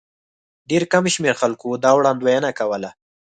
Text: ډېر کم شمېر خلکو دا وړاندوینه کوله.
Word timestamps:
ډېر 0.69 0.83
کم 0.91 1.03
شمېر 1.15 1.35
خلکو 1.41 1.69
دا 1.83 1.91
وړاندوینه 1.95 2.49
کوله. 2.59 2.89